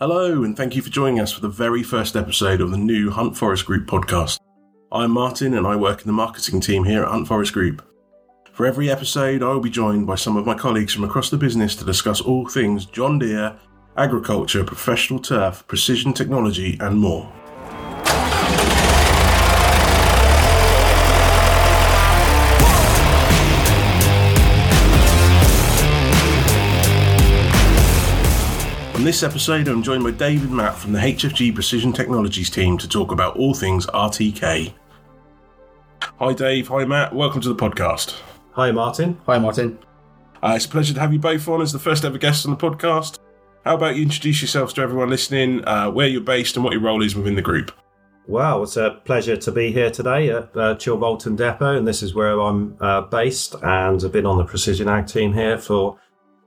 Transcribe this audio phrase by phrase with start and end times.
[0.00, 3.12] Hello, and thank you for joining us for the very first episode of the new
[3.12, 4.40] Hunt Forest Group podcast.
[4.90, 7.80] I'm Martin, and I work in the marketing team here at Hunt Forest Group.
[8.50, 11.36] For every episode, I will be joined by some of my colleagues from across the
[11.36, 13.56] business to discuss all things John Deere,
[13.96, 17.32] agriculture, professional turf, precision technology, and more.
[29.04, 32.88] On this episode, I'm joined by David Matt from the HFG Precision Technologies team to
[32.88, 34.72] talk about all things RTK.
[36.00, 36.68] Hi, Dave.
[36.68, 37.14] Hi, Matt.
[37.14, 38.18] Welcome to the podcast.
[38.52, 39.20] Hi, Martin.
[39.26, 39.78] Hi, Martin.
[40.42, 42.52] Uh, it's a pleasure to have you both on as the first ever guests on
[42.52, 43.18] the podcast.
[43.66, 46.80] How about you introduce yourselves to everyone listening, uh, where you're based, and what your
[46.80, 47.72] role is within the group?
[48.26, 52.14] Wow, it's a pleasure to be here today at uh, Chilbolton Depot, and this is
[52.14, 53.54] where I'm uh, based.
[53.62, 55.98] And I've been on the Precision Ag team here for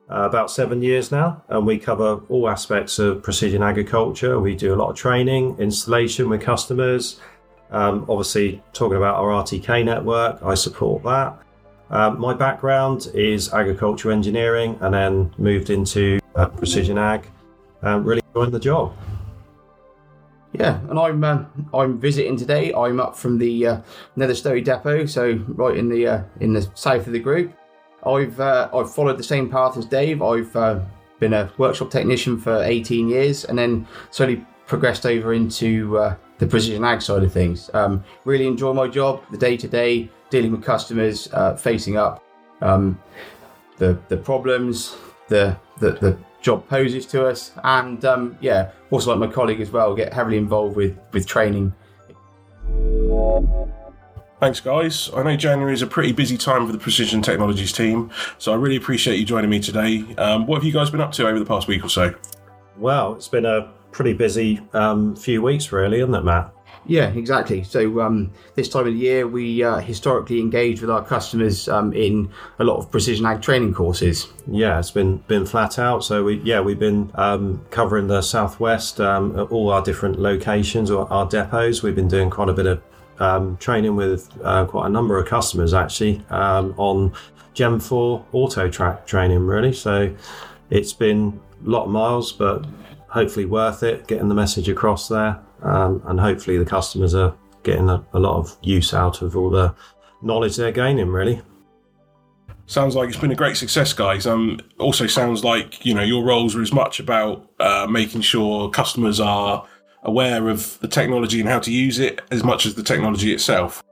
[0.09, 4.39] uh, about seven years now, and we cover all aspects of precision agriculture.
[4.39, 7.19] We do a lot of training, installation with customers.
[7.71, 11.37] Um, obviously, talking about our RTK network, I support that.
[11.89, 17.25] Um, my background is agricultural engineering, and then moved into uh, precision ag.
[17.81, 18.95] Um, really enjoying the job.
[20.53, 22.73] Yeah, and I'm um, I'm visiting today.
[22.73, 23.81] I'm up from the uh,
[24.15, 27.53] Nether Stowey Depot, so right in the uh, in the south of the group.
[28.05, 30.21] I've uh, I've followed the same path as Dave.
[30.21, 30.79] I've uh,
[31.19, 36.47] been a workshop technician for 18 years, and then slowly progressed over into uh, the
[36.47, 37.69] precision ag side of things.
[37.73, 42.23] Um, really enjoy my job, the day to day, dealing with customers, uh, facing up
[42.61, 42.99] um,
[43.77, 44.95] the the problems,
[45.27, 49.71] the, the the job poses to us, and um, yeah, also like my colleague as
[49.71, 51.73] well, get heavily involved with with training.
[54.39, 55.09] Thanks, guys.
[55.15, 58.55] I know January is a pretty busy time for the Precision Technologies team, so I
[58.55, 60.05] really appreciate you joining me today.
[60.19, 62.13] Um, what have you guys been up to over the past week or so?
[62.77, 66.53] Well, it's been a pretty busy um, few weeks, really, isn't it, Matt?
[66.85, 67.63] Yeah, exactly.
[67.63, 71.91] So um, this time of the year, we uh, historically engage with our customers um,
[71.93, 72.29] in
[72.59, 74.27] a lot of precision ag training courses.
[74.45, 76.03] Yeah, it's been been flat out.
[76.03, 80.91] So we yeah we've been um, covering the southwest, um, at all our different locations
[80.91, 81.81] or our depots.
[81.81, 82.81] We've been doing quite a bit of
[83.19, 87.13] um, training with uh, quite a number of customers actually um, on
[87.53, 89.45] Gen Four AutoTrac training.
[89.45, 90.13] Really, so
[90.69, 92.65] it's been a lot of miles, but
[93.09, 94.07] hopefully worth it.
[94.07, 98.37] Getting the message across there, um, and hopefully the customers are getting a, a lot
[98.37, 99.73] of use out of all the
[100.21, 101.09] knowledge they're gaining.
[101.09, 101.41] Really.
[102.69, 104.27] Sounds like it's been a great success, guys.
[104.27, 108.69] Um, also sounds like you know your roles are as much about uh, making sure
[108.69, 109.65] customers are
[110.07, 113.83] aware of the technology and how to use it as much as the technology itself.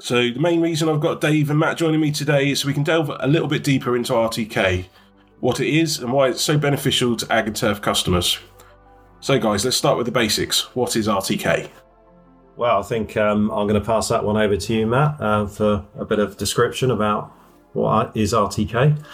[0.00, 2.74] So the main reason I've got Dave and Matt joining me today is so we
[2.74, 4.86] can delve a little bit deeper into RTK,
[5.40, 8.38] what it is, and why it's so beneficial to ag and turf customers.
[9.20, 10.74] So, guys, let's start with the basics.
[10.74, 11.68] What is RTK?
[12.56, 15.46] Well, I think um, I'm going to pass that one over to you, Matt, uh,
[15.46, 17.30] for a bit of description about
[17.74, 19.04] what is RTK.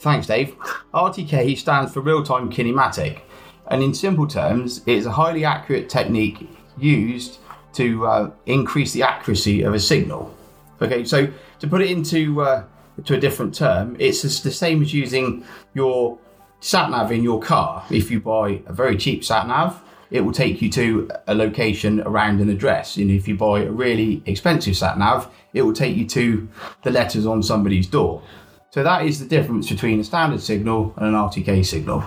[0.00, 0.56] Thanks, Dave.
[0.94, 3.20] RTK stands for real time kinematic,
[3.68, 6.48] and in simple terms, it is a highly accurate technique
[6.78, 7.38] used
[7.74, 10.34] to uh, increase the accuracy of a signal.
[10.80, 11.28] Okay, so
[11.60, 12.64] to put it into uh,
[13.04, 16.18] to a different term, it's the same as using your
[16.60, 17.84] sat nav in your car.
[17.90, 22.00] If you buy a very cheap sat nav, it will take you to a location
[22.00, 22.96] around an address.
[22.96, 26.48] And if you buy a really expensive sat nav, it will take you to
[26.82, 28.22] the letters on somebody's door.
[28.70, 32.04] So that is the difference between a standard signal and an RTK signal.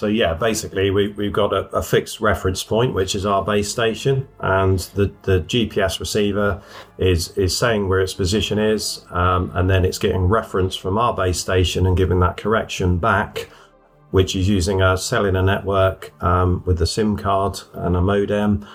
[0.00, 3.70] So yeah, basically we, we've got a, a, fixed reference point, which is our base
[3.70, 6.62] station, and the, the GPS receiver
[6.96, 11.12] is is saying where its position is, um, and then it's getting reference from our
[11.12, 13.50] base station and giving that correction back,
[14.10, 18.66] which is using a cellular network um, with a SIM card and a modem,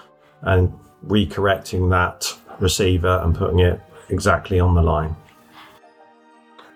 [0.44, 0.72] and
[1.07, 5.16] recorrecting that receiver and putting it exactly on the line.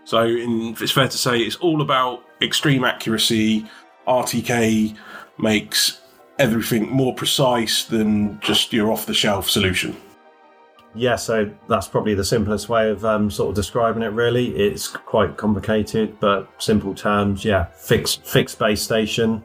[0.06, 3.70] So in, it's fair to say it's all about extreme accuracy
[4.10, 4.98] RTK
[5.38, 6.02] makes
[6.40, 9.96] everything more precise than just your off the shelf solution.
[10.96, 14.08] Yeah, so that's probably the simplest way of um, sort of describing it.
[14.08, 17.46] Really, it's quite complicated, but simple terms.
[17.46, 19.44] Yeah, fixed fixed base station,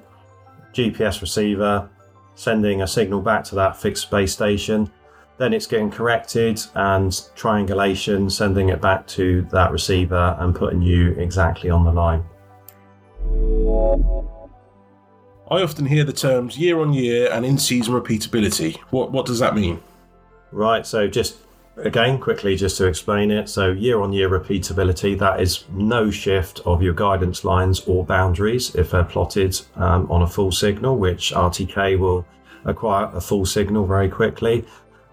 [0.73, 1.91] GPS receiver,
[2.35, 4.91] sending a signal back to that fixed base station.
[5.37, 11.11] Then it's getting corrected and triangulation, sending it back to that receiver and putting you
[11.13, 12.25] exactly on the line.
[15.51, 18.79] I often hear the terms year on year and in season repeatability.
[18.91, 19.81] What what does that mean?
[20.53, 21.37] Right, so just
[21.77, 23.49] again, quickly just to explain it.
[23.49, 28.75] So, year on year repeatability, that is no shift of your guidance lines or boundaries
[28.75, 32.27] if they're plotted um, on a full signal, which RTK will
[32.65, 34.65] acquire a full signal very quickly.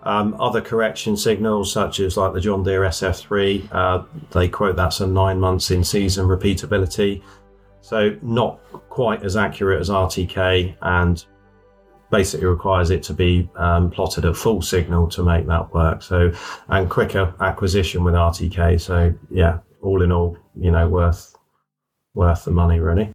[0.04, 5.00] Um, other correction signals, such as like the John Deere SF3, uh, they quote that's
[5.00, 7.22] a nine months in season repeatability.
[7.92, 11.26] So, not quite as accurate as RTK and
[12.10, 16.02] basically requires it to be um, plotted at full signal to make that work.
[16.02, 16.32] So,
[16.70, 18.80] and quicker acquisition with RTK.
[18.80, 21.36] So, yeah, all in all, you know, worth
[22.14, 23.12] worth the money really.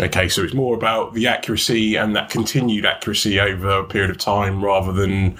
[0.00, 4.16] Okay, so it's more about the accuracy and that continued accuracy over a period of
[4.16, 5.38] time rather than.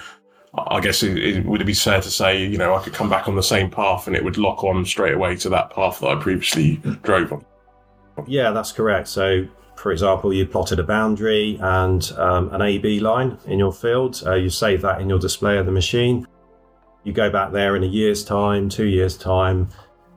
[0.55, 3.09] I guess it, it, would it be fair to say, you know, I could come
[3.09, 6.01] back on the same path and it would lock on straight away to that path
[6.01, 7.43] that I previously drove on?
[8.27, 9.07] Yeah, that's correct.
[9.07, 14.23] So for example, you plotted a boundary and um, an AB line in your field.
[14.25, 16.25] Uh, you save that in your display of the machine.
[17.03, 19.67] You go back there in a year's time, two years' time,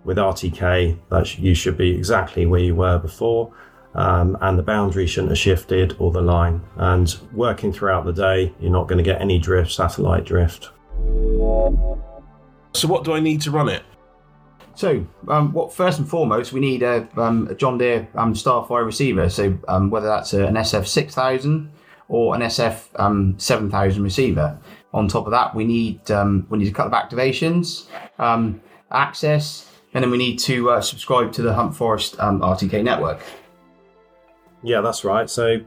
[0.04, 3.52] with RTK, that sh- you should be exactly where you were before.
[3.96, 6.62] Um, and the boundary shouldn't have shifted or the line.
[6.76, 10.70] And working throughout the day, you're not going to get any drift, satellite drift.
[12.72, 13.82] So, what do I need to run it?
[14.76, 18.84] So, um, what first and foremost, we need a, um, a John Deere um, Starfire
[18.84, 19.30] receiver.
[19.30, 21.72] So, um, whether that's a, an SF six thousand
[22.08, 24.58] or an SF um, seven thousand receiver.
[24.92, 27.86] On top of that, we need um, we need a couple of activations,
[28.92, 33.22] access, and then we need to uh, subscribe to the Hunt Forest RTK network.
[34.62, 35.28] Yeah, that's right.
[35.30, 35.60] So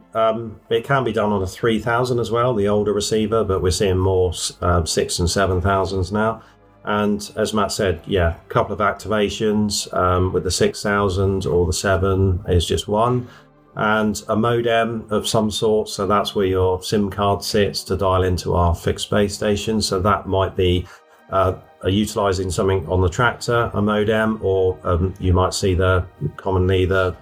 [0.70, 3.98] it can be done on a 3000 as well, the older receiver, but we're seeing
[3.98, 6.42] more uh, six and seven thousands now.
[6.84, 11.72] And as Matt said, yeah, a couple of activations um, with the 6000 or the
[11.72, 13.28] 7 is just one.
[13.76, 15.88] And a modem of some sort.
[15.88, 19.80] So that's where your SIM card sits to dial into our fixed base station.
[19.80, 20.86] So that might be
[21.30, 21.54] uh,
[21.84, 26.04] utilizing something on the tractor, a modem, or um, you might see the
[26.36, 27.16] commonly the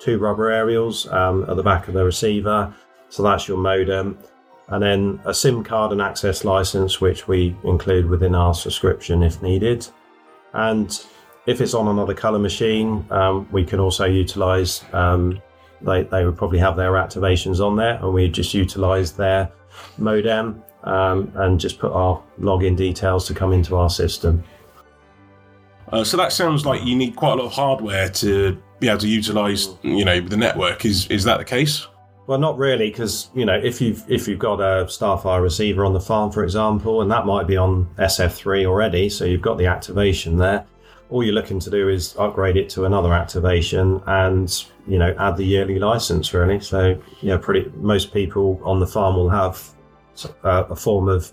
[0.00, 2.74] two rubber aerials um, at the back of the receiver.
[3.08, 4.18] So that's your modem
[4.68, 9.42] and then a SIM card and access license, which we include within our subscription if
[9.42, 9.86] needed.
[10.54, 11.04] And
[11.46, 15.40] if it's on another color machine, um, we can also utilize, um,
[15.80, 19.50] they, they would probably have their activations on there, and we just utilize their
[19.98, 24.42] modem um, and just put our login details to come into our system.
[25.90, 28.98] Uh, so that sounds like you need quite a lot of hardware to be able
[28.98, 30.84] to utilize, you know, the network.
[30.84, 31.86] Is is that the case?
[32.26, 35.92] Well, not really, because you know if you've if you've got a Starfire receiver on
[35.92, 39.66] the farm, for example, and that might be on SF3 already, so you've got the
[39.66, 40.64] activation there.
[41.10, 45.36] All you're looking to do is upgrade it to another activation and you know add
[45.36, 46.60] the yearly license, really.
[46.60, 49.68] So you know, pretty most people on the farm will have
[50.44, 51.32] uh, a form of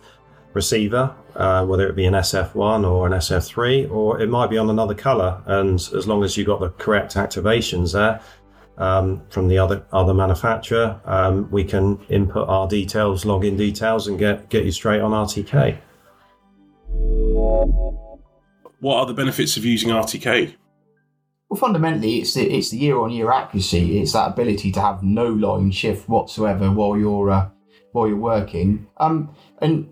[0.53, 4.69] receiver, uh, whether it be an SF1 or an SF3, or it might be on
[4.69, 5.41] another color.
[5.45, 8.19] And as long as you've got the correct activations there,
[8.79, 14.17] um, from the other other manufacturer, um, we can input our details, login details, and
[14.17, 15.77] get get you straight on RTK.
[18.79, 20.55] What are the benefits of using RTK?
[21.49, 23.99] Well, fundamentally, it's the, it's the year-on-year accuracy.
[23.99, 27.49] It's that ability to have no line shift whatsoever while you're uh,
[27.91, 28.87] while you're working.
[28.97, 29.91] Um, and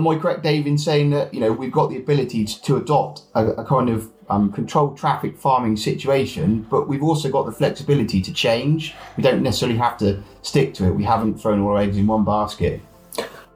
[0.00, 3.22] am I correct, Dave, in saying that you know we've got the ability to, adopt
[3.34, 8.22] a, a kind of um, controlled traffic farming situation, but we've also got the flexibility
[8.22, 8.94] to change.
[9.16, 10.92] We don't necessarily have to stick to it.
[10.92, 12.80] We haven't thrown all our eggs in one basket.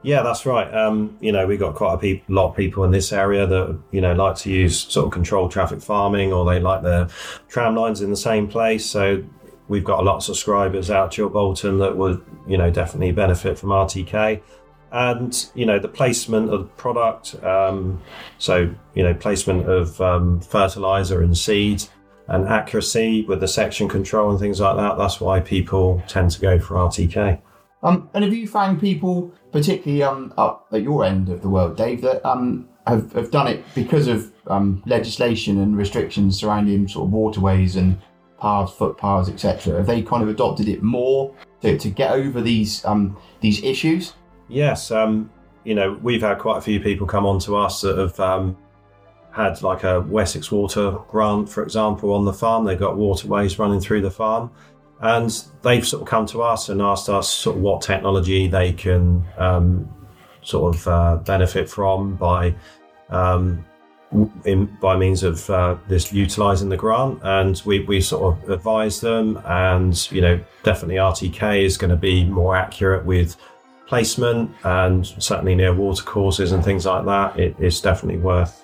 [0.03, 0.71] Yeah, that's right.
[0.71, 3.79] Um, you know, we've got quite a pe- lot of people in this area that,
[3.89, 7.07] you know, like to use sort of controlled traffic farming or they like their
[7.47, 8.85] tram lines in the same place.
[8.85, 9.23] So
[9.67, 13.57] we've got a lot of subscribers out to Chilbolton that would, you know, definitely benefit
[13.57, 14.43] from RTK
[14.91, 18.01] and you know the placement of the product um,
[18.37, 21.89] so you know placement of um, fertilizer and seeds
[22.27, 26.39] and accuracy with the section control and things like that that's why people tend to
[26.39, 27.39] go for rtk
[27.83, 31.75] um, and have you found people particularly um, up at your end of the world
[31.75, 37.07] dave that um, have, have done it because of um, legislation and restrictions surrounding sort
[37.07, 37.99] of waterways and
[38.39, 42.85] paths footpaths etc have they kind of adopted it more to, to get over these
[43.41, 44.13] these issues
[44.47, 45.29] Yes, um,
[45.63, 48.57] you know, we've had quite a few people come on to us that have um,
[49.31, 52.63] had like a Wessex Water grant, for example, on the farm.
[52.63, 54.51] They've got waterways running through the farm.
[55.01, 58.71] And they've sort of come to us and asked us sort of what technology they
[58.71, 59.93] can um,
[60.41, 62.55] sort of uh, benefit from by
[63.09, 63.65] um,
[64.45, 67.19] in, by means of uh, this utilizing the grant.
[67.23, 71.97] And we, we sort of advise them, and you know, definitely RTK is going to
[71.97, 73.35] be more accurate with
[73.87, 78.63] placement and certainly near water courses and things like that, it, it's definitely worth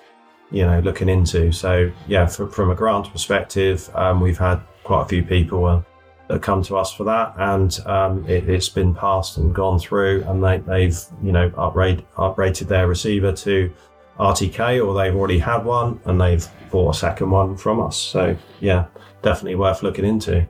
[0.50, 1.52] you know looking into.
[1.52, 5.82] So yeah, for, from a grant perspective, um, we've had quite a few people uh,
[6.28, 10.24] that come to us for that, and um, it, has been passed and gone through,
[10.28, 13.72] and they, they've you know uprate, uprated their receiver to
[14.18, 17.96] RTK, or they've already had one and they've bought a second one from us.
[17.96, 18.86] So yeah,
[19.22, 20.46] definitely worth looking into.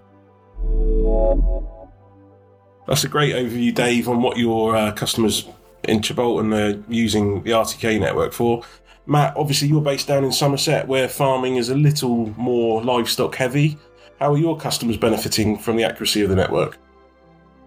[2.87, 5.49] That's a great overview, Dave, on what your uh, customers
[5.85, 8.63] in Chilbolton are using the RTK network for.
[9.07, 13.79] Matt, obviously you're based down in Somerset where farming is a little more livestock heavy.
[14.21, 16.79] How are your customers benefiting from the accuracy of the network?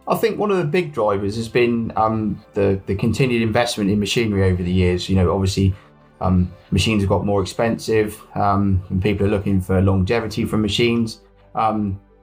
[0.07, 3.99] I think one of the big drivers has been um, the the continued investment in
[3.99, 5.09] machinery over the years.
[5.09, 5.73] You know, obviously,
[6.21, 11.21] um, machines have got more expensive, um, and people are looking for longevity from machines.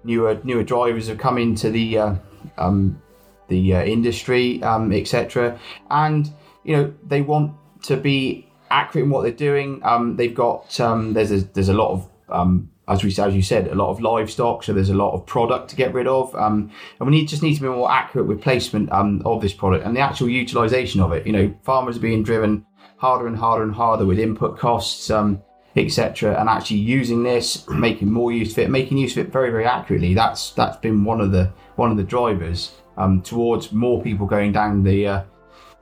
[0.04, 2.14] Newer newer drivers have come into the uh,
[2.58, 3.00] um,
[3.48, 5.58] the uh, industry, um, etc.
[5.90, 6.32] And
[6.64, 7.54] you know, they want
[7.84, 9.80] to be accurate in what they're doing.
[9.84, 13.42] Um, they've got um, there's a, there's a lot of um, as we as you
[13.42, 16.34] said a lot of livestock, so there's a lot of product to get rid of,
[16.34, 19.52] um, and we need just need to be more accurate with placement um, of this
[19.52, 21.26] product and the actual utilization of it.
[21.26, 22.66] You know, farmers are being driven
[22.96, 25.10] harder and harder and harder with input costs.
[25.10, 25.42] Um,
[25.74, 29.50] etc and actually using this making more use of it making use of it very
[29.50, 34.02] very accurately that's that's been one of the one of the drivers um, towards more
[34.02, 35.22] people going down the uh,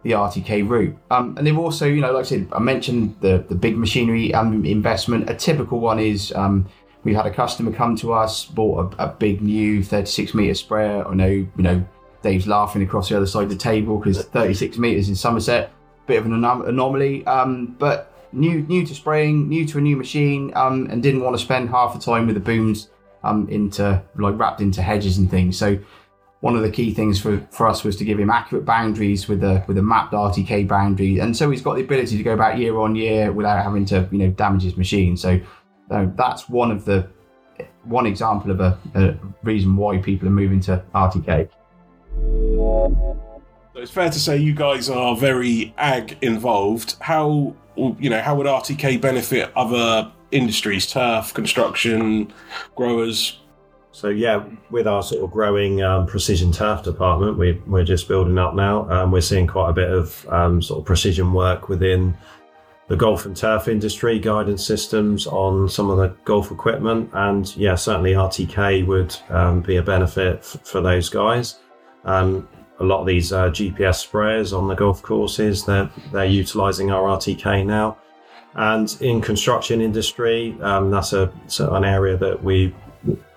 [0.02, 0.97] the RTK route.
[1.11, 4.32] Um, and they've also, you know, like I said, I mentioned the, the big machinery
[4.32, 5.28] um, investment.
[5.28, 6.66] A typical one is um,
[7.04, 11.06] we had a customer come to us, bought a, a big new 36 meter sprayer.
[11.06, 11.87] I know, you know,
[12.23, 15.70] Dave's laughing across the other side of the table because 36 meters in Somerset,
[16.06, 17.26] bit of an anom- anomaly.
[17.26, 21.37] Um, but new, new to spraying, new to a new machine, um, and didn't want
[21.37, 22.90] to spend half the time with the booms
[23.25, 25.58] um, into like wrapped into hedges and things.
[25.58, 25.78] So
[26.40, 29.44] one of the key things for, for us was to give him accurate boundaries with
[29.44, 32.58] a with a mapped RTK boundary, and so he's got the ability to go back
[32.58, 35.16] year on year without having to you know damage his machine.
[35.16, 35.40] So
[35.90, 37.08] uh, that's one of the
[37.84, 41.49] one example of a, a, reason why people are moving to RTK.
[43.72, 46.96] So it's fair to say you guys are very ag involved.
[47.00, 52.32] How you know how would RTK benefit other industries, turf, construction,
[52.76, 53.40] growers?
[53.92, 58.38] So yeah, with our sort of growing um, precision turf department, we, we're just building
[58.38, 58.88] up now.
[58.88, 62.16] Um, we're seeing quite a bit of um, sort of precision work within
[62.86, 67.74] the golf and turf industry, guidance systems on some of the golf equipment, and yeah,
[67.76, 71.60] certainly RTK would um, be a benefit f- for those guys.
[72.04, 72.48] Um,
[72.80, 77.16] a lot of these uh, GPS sprayers on the golf courses, they're they're utilising our
[77.16, 77.99] RTK now.
[78.54, 82.75] And in construction industry, um, that's a an area that we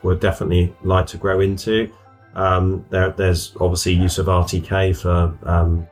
[0.01, 1.91] would definitely like to grow into.
[2.35, 5.87] Um, there, there's obviously use of RTK for um,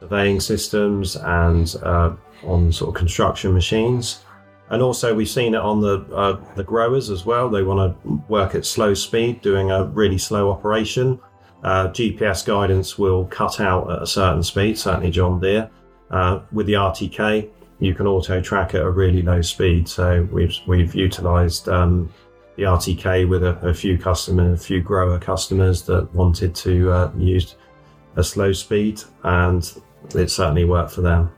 [0.00, 2.12] surveying systems and uh,
[2.44, 4.24] on sort of construction machines.
[4.68, 7.48] And also, we've seen it on the uh, the growers as well.
[7.48, 11.18] They want to work at slow speed, doing a really slow operation.
[11.62, 15.70] Uh, GPS guidance will cut out at a certain speed, certainly John Deere.
[16.10, 17.48] Uh, with the RTK,
[17.78, 19.88] you can auto track at a really low speed.
[19.88, 22.12] So we've we've utilised um,
[22.56, 27.12] the RTK with a, a, few customers, a few grower customers that wanted to uh,
[27.16, 27.56] use
[28.16, 29.72] a slow speed, and
[30.14, 31.30] it certainly worked for them.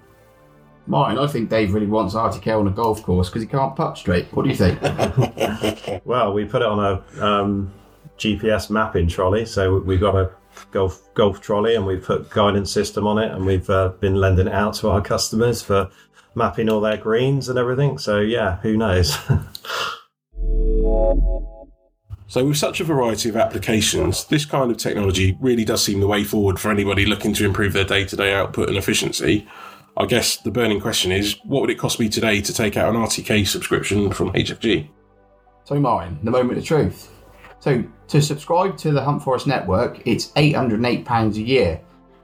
[0.86, 3.98] Mine, I think Dave really wants RTK on a golf course because he can't putt
[3.98, 4.26] straight.
[4.32, 4.80] What do you think?
[6.04, 7.72] well, we put it on a um,
[8.22, 10.30] GPS mapping trolley, so we've got a
[10.70, 14.46] golf golf trolley, and we've put guidance system on it, and we've uh, been lending
[14.46, 15.90] it out to our customers for
[16.34, 17.98] mapping all their greens and everything.
[17.98, 19.16] So yeah, who knows?
[22.32, 26.06] So, with such a variety of applications, this kind of technology really does seem the
[26.06, 29.46] way forward for anybody looking to improve their day to day output and efficiency.
[29.98, 32.88] I guess the burning question is what would it cost me today to take out
[32.88, 34.88] an RTK subscription from HFG?
[35.64, 37.11] So, mine, the moment of truth.
[37.62, 41.80] So, to subscribe to the Hunt Forest network, it's £808 a year.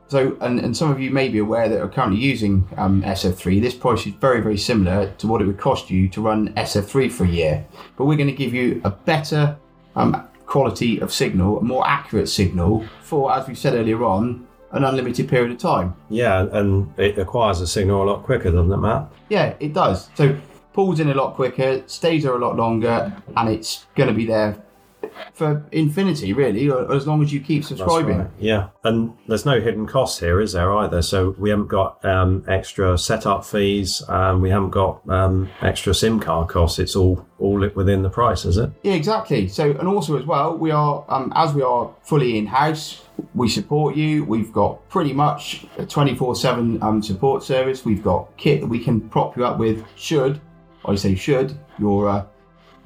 [0.09, 3.63] So, and, and some of you may be aware that are currently using um, SF3.
[3.63, 7.13] This price is very, very similar to what it would cost you to run SF3
[7.13, 7.65] for a year.
[7.97, 9.57] But we're going to give you a better
[9.95, 14.83] um, quality of signal, a more accurate signal for, as we said earlier on, an
[14.83, 15.95] unlimited period of time.
[16.11, 19.09] Yeah, and it acquires a signal a lot quicker, doesn't it, Matt?
[19.29, 20.11] Yeah, it does.
[20.17, 20.37] So
[20.73, 24.27] pulls in a lot quicker, stays there a lot longer, and it's going to be
[24.27, 24.61] there
[25.33, 28.19] for infinity, really, as long as you keep subscribing.
[28.19, 28.31] Right.
[28.39, 31.03] Yeah, and there's no hidden costs here, is there either?
[31.03, 36.21] So we haven't got um, extra setup fees, um, we haven't got um, extra SIM
[36.21, 36.79] card costs.
[36.79, 38.71] It's all all within the price, is it?
[38.83, 39.47] Yeah, exactly.
[39.49, 43.03] So, and also as well, we are um, as we are fully in house.
[43.35, 44.25] we support you.
[44.25, 47.85] We've got pretty much a 24 7 um, support service.
[47.85, 50.41] We've got kit that we can prop you up with, should,
[50.85, 52.25] I say should, your uh,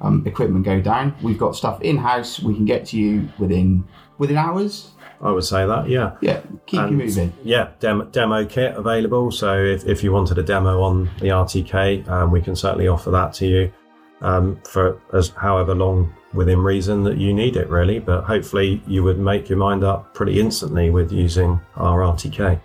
[0.03, 1.15] um, equipment go down.
[1.21, 3.85] We've got stuff in house we can get to you within
[4.17, 4.91] within hours.
[5.21, 6.17] I would say that, yeah.
[6.19, 7.33] Yeah, keep And, you moving.
[7.43, 9.31] Yeah, demo, demo kit available.
[9.31, 13.09] So if, if you wanted a demo on the RTK, um, we can certainly offer
[13.11, 13.73] that to you
[14.21, 17.99] um, for as however long within reason that you need it, really.
[17.99, 22.59] But hopefully you would make your mind up pretty instantly with using our RTK.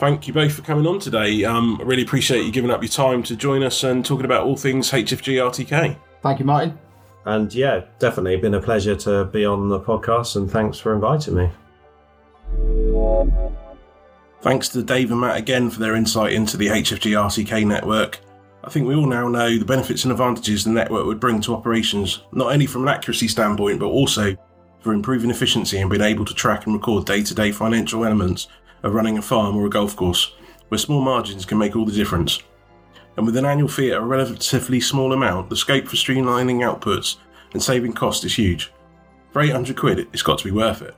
[0.00, 1.44] Thank you both for coming on today.
[1.44, 4.46] Um, I really appreciate you giving up your time to join us and talking about
[4.46, 5.94] all things HFG RTK.
[6.22, 6.78] Thank you, Martin.
[7.26, 10.36] And yeah, definitely been a pleasure to be on the podcast.
[10.36, 11.50] And thanks for inviting me.
[14.40, 18.20] Thanks to Dave and Matt again for their insight into the HFG RTK network.
[18.64, 21.54] I think we all now know the benefits and advantages the network would bring to
[21.54, 24.34] operations, not only from an accuracy standpoint, but also
[24.80, 28.48] for improving efficiency and being able to track and record day to day financial elements
[28.82, 30.34] of running a farm or a golf course,
[30.68, 32.42] where small margins can make all the difference.
[33.16, 37.16] And with an annual fee at a relatively small amount, the scope for streamlining outputs
[37.52, 38.72] and saving cost is huge.
[39.32, 40.94] For 800 quid, it's got to be worth it.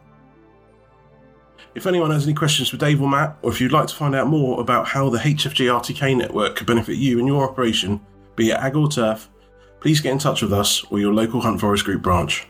[1.75, 4.15] If anyone has any questions for Dave or Matt, or if you'd like to find
[4.15, 8.01] out more about how the HFG RTK network could benefit you and your operation,
[8.37, 9.31] be it ag or turf,
[9.81, 12.47] please get in touch with us or your local Hunt Forest Group branch.